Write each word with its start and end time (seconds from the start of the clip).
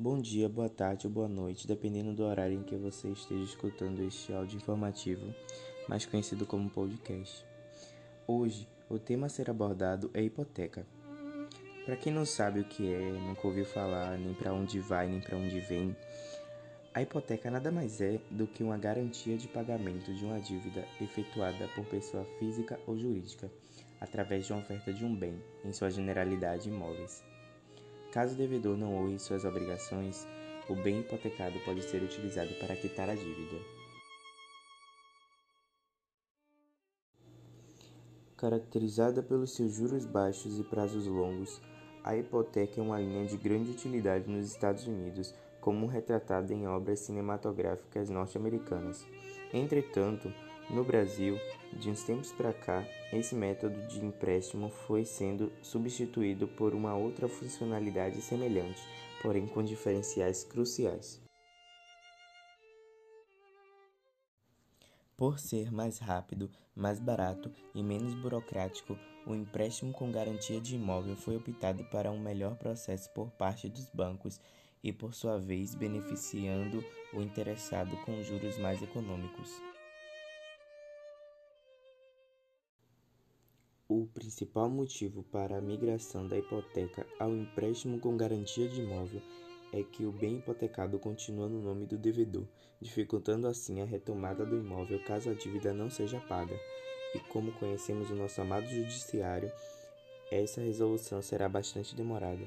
Bom 0.00 0.20
dia, 0.20 0.48
boa 0.48 0.68
tarde 0.68 1.08
ou 1.08 1.12
boa 1.12 1.26
noite, 1.26 1.66
dependendo 1.66 2.14
do 2.14 2.22
horário 2.22 2.56
em 2.56 2.62
que 2.62 2.76
você 2.76 3.08
esteja 3.08 3.42
escutando 3.42 4.00
este 4.00 4.32
áudio 4.32 4.56
informativo, 4.56 5.34
mais 5.88 6.06
conhecido 6.06 6.46
como 6.46 6.70
podcast. 6.70 7.44
Hoje, 8.24 8.68
o 8.88 8.96
tema 8.96 9.26
a 9.26 9.28
ser 9.28 9.50
abordado 9.50 10.08
é 10.14 10.22
hipoteca. 10.22 10.86
Para 11.84 11.96
quem 11.96 12.12
não 12.12 12.24
sabe 12.24 12.60
o 12.60 12.64
que 12.64 12.94
é, 12.94 13.10
nunca 13.10 13.44
ouviu 13.44 13.64
falar, 13.64 14.16
nem 14.16 14.32
para 14.34 14.54
onde 14.54 14.78
vai, 14.78 15.08
nem 15.08 15.20
para 15.20 15.36
onde 15.36 15.58
vem, 15.58 15.96
a 16.94 17.02
hipoteca 17.02 17.50
nada 17.50 17.72
mais 17.72 18.00
é 18.00 18.20
do 18.30 18.46
que 18.46 18.62
uma 18.62 18.78
garantia 18.78 19.36
de 19.36 19.48
pagamento 19.48 20.14
de 20.14 20.24
uma 20.24 20.38
dívida 20.38 20.86
efetuada 21.00 21.66
por 21.74 21.84
pessoa 21.86 22.24
física 22.38 22.78
ou 22.86 22.96
jurídica, 22.96 23.50
através 24.00 24.46
de 24.46 24.52
uma 24.52 24.62
oferta 24.62 24.92
de 24.92 25.04
um 25.04 25.12
bem, 25.12 25.42
em 25.64 25.72
sua 25.72 25.90
generalidade 25.90 26.68
imóveis. 26.68 27.20
Caso 28.12 28.34
o 28.34 28.36
devedor 28.36 28.76
não 28.76 28.94
honre 28.94 29.18
suas 29.18 29.44
obrigações, 29.44 30.26
o 30.68 30.74
bem 30.74 31.00
hipotecado 31.00 31.58
pode 31.64 31.82
ser 31.82 32.02
utilizado 32.02 32.54
para 32.54 32.76
quitar 32.76 33.08
a 33.10 33.14
dívida. 33.14 33.58
Caracterizada 38.36 39.22
pelos 39.22 39.54
seus 39.54 39.72
juros 39.72 40.06
baixos 40.06 40.58
e 40.58 40.62
prazos 40.62 41.06
longos, 41.06 41.60
a 42.04 42.16
hipoteca 42.16 42.80
é 42.80 42.82
uma 42.82 42.98
linha 42.98 43.26
de 43.26 43.36
grande 43.36 43.72
utilidade 43.72 44.30
nos 44.30 44.46
Estados 44.46 44.86
Unidos, 44.86 45.34
como 45.60 45.86
retratada 45.86 46.54
em 46.54 46.66
obras 46.66 47.00
cinematográficas 47.00 48.08
norte-americanas. 48.08 49.06
Entretanto, 49.52 50.32
no 50.70 50.84
Brasil, 50.84 51.38
de 51.72 51.90
uns 51.90 52.02
tempos 52.02 52.32
para 52.32 52.52
cá, 52.52 52.84
esse 53.12 53.34
método 53.34 53.80
de 53.86 54.04
empréstimo 54.04 54.68
foi 54.68 55.04
sendo 55.04 55.50
substituído 55.62 56.46
por 56.46 56.74
uma 56.74 56.94
outra 56.94 57.28
funcionalidade 57.28 58.20
semelhante, 58.20 58.80
porém 59.22 59.46
com 59.46 59.62
diferenciais 59.62 60.44
cruciais. 60.44 61.20
Por 65.16 65.40
ser 65.40 65.72
mais 65.72 65.98
rápido, 65.98 66.48
mais 66.76 67.00
barato 67.00 67.50
e 67.74 67.82
menos 67.82 68.14
burocrático, 68.14 68.96
o 69.26 69.34
empréstimo 69.34 69.92
com 69.92 70.12
garantia 70.12 70.60
de 70.60 70.76
imóvel 70.76 71.16
foi 71.16 71.36
optado 71.36 71.82
para 71.86 72.12
um 72.12 72.20
melhor 72.20 72.54
processo 72.56 73.10
por 73.10 73.30
parte 73.32 73.68
dos 73.68 73.90
bancos 73.90 74.40
e, 74.82 74.92
por 74.92 75.14
sua 75.14 75.38
vez, 75.38 75.74
beneficiando 75.74 76.84
o 77.12 77.20
interessado 77.20 77.96
com 78.04 78.22
juros 78.22 78.56
mais 78.58 78.80
econômicos. 78.80 79.50
O 83.98 84.06
principal 84.06 84.70
motivo 84.70 85.24
para 85.24 85.58
a 85.58 85.60
migração 85.60 86.28
da 86.28 86.38
hipoteca 86.38 87.04
ao 87.18 87.34
empréstimo 87.34 87.98
com 87.98 88.16
garantia 88.16 88.68
de 88.68 88.80
imóvel 88.80 89.20
é 89.72 89.82
que 89.82 90.06
o 90.06 90.12
bem 90.12 90.36
hipotecado 90.36 91.00
continua 91.00 91.48
no 91.48 91.60
nome 91.60 91.84
do 91.84 91.98
devedor, 91.98 92.46
dificultando 92.80 93.48
assim 93.48 93.80
a 93.80 93.84
retomada 93.84 94.46
do 94.46 94.56
imóvel 94.56 95.02
caso 95.02 95.28
a 95.28 95.34
dívida 95.34 95.74
não 95.74 95.90
seja 95.90 96.20
paga. 96.20 96.54
E 97.12 97.18
como 97.32 97.50
conhecemos 97.58 98.08
o 98.08 98.14
nosso 98.14 98.40
amado 98.40 98.68
judiciário, 98.68 99.50
essa 100.30 100.60
resolução 100.60 101.20
será 101.20 101.48
bastante 101.48 101.96
demorada. 101.96 102.46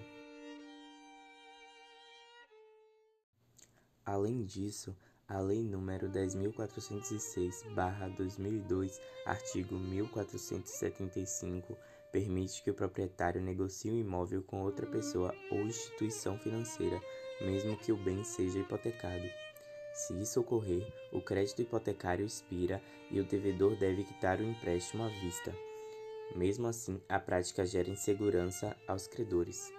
Além 4.05 4.45
disso, 4.45 4.95
a 5.31 5.39
Lei 5.39 5.63
nº 5.63 6.09
10.406/2002, 6.09 8.99
artigo 9.25 9.79
1475, 9.79 11.77
permite 12.11 12.61
que 12.61 12.69
o 12.69 12.73
proprietário 12.73 13.41
negocie 13.41 13.89
o 13.89 13.93
um 13.93 13.97
imóvel 13.97 14.43
com 14.43 14.61
outra 14.61 14.85
pessoa 14.85 15.33
ou 15.49 15.61
instituição 15.61 16.37
financeira, 16.37 17.01
mesmo 17.39 17.77
que 17.77 17.93
o 17.93 17.97
bem 17.97 18.25
seja 18.25 18.59
hipotecado. 18.59 19.23
Se 19.93 20.13
isso 20.21 20.41
ocorrer, 20.41 20.85
o 21.13 21.21
crédito 21.21 21.61
hipotecário 21.61 22.25
expira 22.25 22.81
e 23.09 23.21
o 23.21 23.23
devedor 23.23 23.77
deve 23.77 24.03
quitar 24.03 24.41
o 24.41 24.43
empréstimo 24.43 25.03
à 25.03 25.07
vista. 25.07 25.55
Mesmo 26.35 26.67
assim, 26.67 26.99
a 27.07 27.17
prática 27.19 27.65
gera 27.65 27.89
insegurança 27.89 28.75
aos 28.85 29.07
credores. 29.07 29.71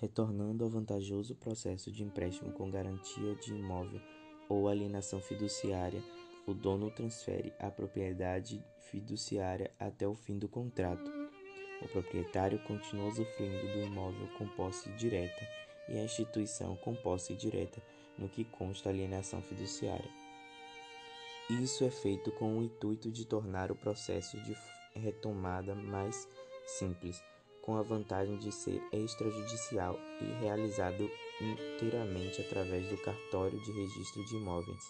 Retornando 0.00 0.64
ao 0.64 0.70
vantajoso 0.70 1.34
processo 1.34 1.92
de 1.92 2.02
empréstimo 2.02 2.52
com 2.52 2.70
garantia 2.70 3.34
de 3.36 3.52
imóvel 3.52 4.00
ou 4.48 4.66
alienação 4.66 5.20
fiduciária, 5.20 6.02
o 6.46 6.54
dono 6.54 6.90
transfere 6.90 7.52
a 7.58 7.70
propriedade 7.70 8.64
fiduciária 8.90 9.70
até 9.78 10.08
o 10.08 10.14
fim 10.14 10.38
do 10.38 10.48
contrato. 10.48 11.10
O 11.82 11.88
proprietário 11.88 12.58
continua 12.64 13.08
usufruindo 13.08 13.72
do 13.72 13.80
imóvel 13.86 14.26
com 14.38 14.48
posse 14.48 14.90
direta 14.92 15.46
e 15.88 15.98
a 15.98 16.04
instituição 16.04 16.76
com 16.76 16.94
posse 16.94 17.34
direta 17.34 17.80
no 18.18 18.28
que 18.28 18.44
consta 18.44 18.88
alienação 18.88 19.40
fiduciária. 19.42 20.10
Isso 21.50 21.84
é 21.84 21.90
feito 21.90 22.32
com 22.32 22.58
o 22.58 22.62
intuito 22.62 23.10
de 23.10 23.24
tornar 23.24 23.70
o 23.70 23.76
processo 23.76 24.40
de 24.40 24.56
retomada 24.94 25.74
mais 25.74 26.28
simples 26.64 27.22
com 27.62 27.76
a 27.76 27.82
vantagem 27.82 28.36
de 28.38 28.50
ser 28.50 28.82
extrajudicial 28.92 29.98
e 30.20 30.24
realizado 30.42 31.10
inteiramente 31.40 32.40
através 32.40 32.88
do 32.88 32.96
cartório 32.98 33.60
de 33.60 33.72
registro 33.72 34.24
de 34.24 34.36
imóveis. 34.36 34.82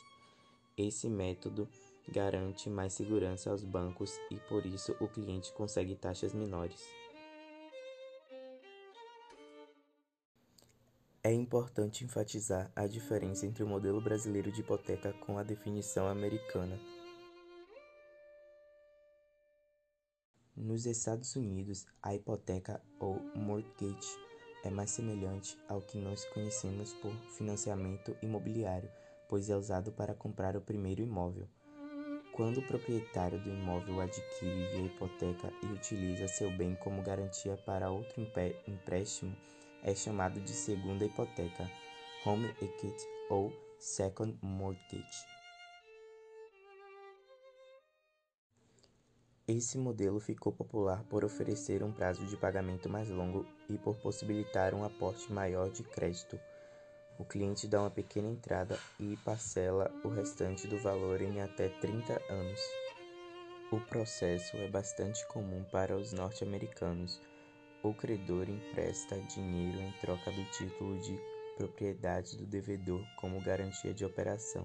Esse 0.76 1.08
método 1.08 1.68
garante 2.08 2.70
mais 2.70 2.92
segurança 2.92 3.50
aos 3.50 3.62
bancos 3.62 4.18
e 4.30 4.36
por 4.48 4.64
isso 4.66 4.96
o 5.00 5.08
cliente 5.08 5.52
consegue 5.52 5.94
taxas 5.94 6.32
menores. 6.32 6.80
É 11.22 11.32
importante 11.32 12.02
enfatizar 12.02 12.72
a 12.74 12.86
diferença 12.86 13.44
entre 13.44 13.62
o 13.62 13.66
modelo 13.66 14.00
brasileiro 14.00 14.50
de 14.50 14.62
hipoteca 14.62 15.12
com 15.12 15.36
a 15.36 15.42
definição 15.42 16.08
americana. 16.08 16.80
Nos 20.62 20.84
Estados 20.84 21.36
Unidos, 21.36 21.86
a 22.02 22.14
hipoteca 22.14 22.82
ou 22.98 23.18
mortgage 23.34 24.10
é 24.62 24.68
mais 24.68 24.90
semelhante 24.90 25.56
ao 25.66 25.80
que 25.80 25.96
nós 25.96 26.26
conhecemos 26.26 26.92
por 26.92 27.14
financiamento 27.38 28.14
imobiliário, 28.20 28.90
pois 29.26 29.48
é 29.48 29.56
usado 29.56 29.90
para 29.90 30.14
comprar 30.14 30.58
o 30.58 30.60
primeiro 30.60 31.00
imóvel. 31.00 31.48
Quando 32.34 32.58
o 32.58 32.66
proprietário 32.66 33.40
do 33.40 33.48
imóvel 33.48 34.02
adquire 34.02 34.66
via 34.72 34.84
hipoteca 34.84 35.50
e 35.62 35.66
utiliza 35.66 36.28
seu 36.28 36.50
bem 36.50 36.74
como 36.74 37.02
garantia 37.02 37.56
para 37.64 37.90
outro 37.90 38.20
empréstimo, 38.68 39.34
é 39.82 39.94
chamado 39.94 40.38
de 40.40 40.50
segunda 40.50 41.06
hipoteca, 41.06 41.70
home 42.26 42.48
equity 42.60 43.06
ou 43.30 43.50
second 43.78 44.38
mortgage. 44.42 45.39
Esse 49.52 49.76
modelo 49.76 50.20
ficou 50.20 50.52
popular 50.52 51.02
por 51.10 51.24
oferecer 51.24 51.82
um 51.82 51.90
prazo 51.90 52.24
de 52.24 52.36
pagamento 52.36 52.88
mais 52.88 53.10
longo 53.10 53.44
e 53.68 53.76
por 53.76 53.96
possibilitar 53.96 54.72
um 54.74 54.84
aporte 54.84 55.32
maior 55.32 55.68
de 55.72 55.82
crédito. 55.82 56.38
O 57.18 57.24
cliente 57.24 57.66
dá 57.66 57.80
uma 57.80 57.90
pequena 57.90 58.28
entrada 58.28 58.78
e 59.00 59.16
parcela 59.24 59.90
o 60.04 60.08
restante 60.08 60.68
do 60.68 60.78
valor 60.78 61.20
em 61.20 61.40
até 61.40 61.68
30 61.68 62.22
anos. 62.32 62.60
O 63.72 63.80
processo 63.80 64.56
é 64.56 64.68
bastante 64.68 65.26
comum 65.26 65.64
para 65.64 65.96
os 65.96 66.12
norte-americanos. 66.12 67.20
O 67.82 67.92
credor 67.92 68.48
empresta 68.48 69.18
dinheiro 69.34 69.80
em 69.80 69.92
troca 70.00 70.30
do 70.30 70.44
título 70.52 70.96
de 71.00 71.18
propriedade 71.56 72.36
do 72.36 72.46
devedor 72.46 73.04
como 73.16 73.42
garantia 73.42 73.92
de 73.92 74.04
operação. 74.04 74.64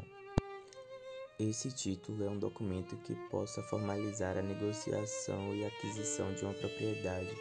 Esse 1.38 1.70
título 1.70 2.24
é 2.24 2.30
um 2.30 2.40
documento 2.40 2.96
que 2.96 3.14
possa 3.30 3.62
formalizar 3.62 4.38
a 4.38 4.42
negociação 4.42 5.54
e 5.54 5.66
aquisição 5.66 6.34
de 6.34 6.46
uma 6.46 6.54
propriedade. 6.54 7.36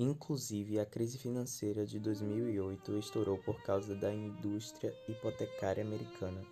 Inclusive, 0.00 0.80
a 0.80 0.84
crise 0.84 1.18
financeira 1.18 1.86
de 1.86 2.00
2008 2.00 2.98
estourou 2.98 3.38
por 3.38 3.62
causa 3.62 3.94
da 3.94 4.12
indústria 4.12 4.92
hipotecária 5.08 5.84
americana. 5.84 6.44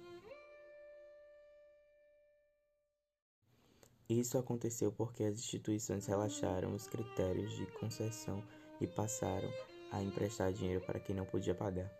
Isso 4.08 4.38
aconteceu 4.38 4.92
porque 4.92 5.24
as 5.24 5.34
instituições 5.34 6.06
relaxaram 6.06 6.72
os 6.72 6.86
critérios 6.86 7.52
de 7.56 7.66
concessão 7.66 8.44
e 8.80 8.86
passaram 8.86 9.50
a 9.90 10.00
emprestar 10.00 10.52
dinheiro 10.52 10.84
para 10.86 11.00
quem 11.00 11.16
não 11.16 11.26
podia 11.26 11.54
pagar. 11.54 11.99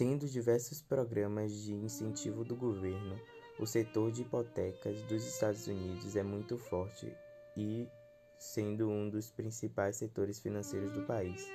Tendo 0.00 0.26
diversos 0.26 0.80
programas 0.80 1.52
de 1.52 1.74
incentivo 1.74 2.42
do 2.42 2.56
governo, 2.56 3.20
o 3.58 3.66
setor 3.66 4.10
de 4.10 4.22
hipotecas 4.22 5.02
dos 5.02 5.26
Estados 5.26 5.66
Unidos 5.66 6.16
é 6.16 6.22
muito 6.22 6.56
forte 6.56 7.14
e 7.54 7.86
sendo 8.38 8.88
um 8.88 9.10
dos 9.10 9.30
principais 9.30 9.96
setores 9.96 10.40
financeiros 10.40 10.90
do 10.92 11.02
país. 11.02 11.46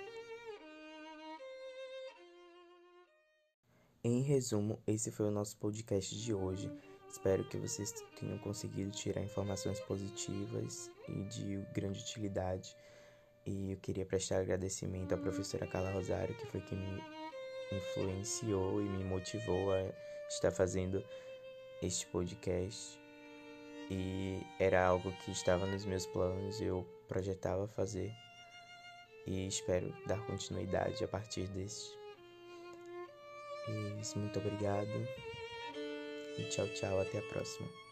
Em 4.04 4.22
resumo, 4.22 4.80
esse 4.86 5.12
foi 5.12 5.26
o 5.26 5.32
nosso 5.32 5.58
podcast 5.58 6.16
de 6.16 6.32
hoje. 6.32 6.72
Espero 7.10 7.50
que 7.50 7.58
vocês 7.58 7.92
tenham 8.20 8.38
conseguido 8.38 8.92
tirar 8.92 9.24
informações 9.24 9.80
positivas 9.80 10.92
e 11.10 11.24
de 11.24 11.66
grande 11.74 12.00
utilidade. 12.00 12.78
E 13.44 13.72
eu 13.72 13.78
queria 13.78 14.06
prestar 14.06 14.38
agradecimento 14.38 15.16
à 15.16 15.18
professora 15.18 15.66
Carla 15.66 15.92
Rosário, 15.94 16.38
que 16.38 16.46
foi 16.46 16.62
quem 16.62 16.78
me 16.78 17.15
influenciou 17.72 18.82
e 18.82 18.86
me 18.86 19.04
motivou 19.04 19.74
a 19.74 19.92
estar 20.30 20.52
fazendo 20.52 21.04
este 21.82 22.06
podcast. 22.08 23.00
E 23.90 24.42
era 24.60 24.86
algo 24.86 25.12
que 25.24 25.32
estava 25.32 25.66
nos 25.66 25.86
meus 25.86 26.06
planos, 26.08 26.60
eu 26.60 26.86
projetava 27.08 27.68
fazer. 27.68 28.12
E 29.28 29.48
espero 29.48 29.94
dar 30.08 30.24
continuidade 30.26 31.04
a 31.04 31.08
partir 31.08 31.48
desse. 31.48 31.92
E 33.68 34.18
muito 34.18 34.40
obrigado. 34.40 35.08
E 36.38 36.44
tchau, 36.50 36.68
tchau. 36.70 37.00
Até 37.00 37.20
a 37.20 37.22
próxima. 37.24 37.85